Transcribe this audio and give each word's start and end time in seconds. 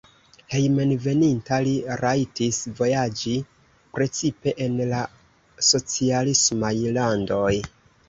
Hejmenveninta 0.51 1.59
li 1.67 1.73
rajtis 2.01 2.63
vojaĝi 2.81 3.35
precipe 3.99 4.57
en 4.67 4.83
la 4.95 5.05
socialismaj 5.71 6.77
landoj. 7.01 7.57